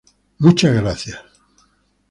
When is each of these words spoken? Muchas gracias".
Muchas 0.39 0.73
gracias". 0.73 1.19